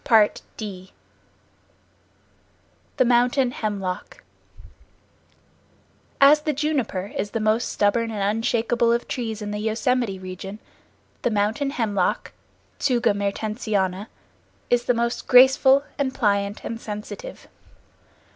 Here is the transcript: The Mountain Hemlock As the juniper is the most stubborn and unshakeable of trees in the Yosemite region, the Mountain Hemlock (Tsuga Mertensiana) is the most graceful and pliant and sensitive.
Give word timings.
The 0.01 0.91
Mountain 3.05 3.51
Hemlock 3.51 4.23
As 6.19 6.41
the 6.41 6.53
juniper 6.53 7.13
is 7.15 7.29
the 7.29 7.39
most 7.39 7.69
stubborn 7.69 8.09
and 8.09 8.37
unshakeable 8.37 8.91
of 8.91 9.07
trees 9.07 9.43
in 9.43 9.51
the 9.51 9.59
Yosemite 9.59 10.17
region, 10.17 10.57
the 11.21 11.29
Mountain 11.29 11.69
Hemlock 11.69 12.31
(Tsuga 12.79 13.13
Mertensiana) 13.13 14.07
is 14.71 14.85
the 14.85 14.95
most 14.95 15.27
graceful 15.27 15.83
and 15.99 16.15
pliant 16.15 16.63
and 16.65 16.81
sensitive. 16.81 17.47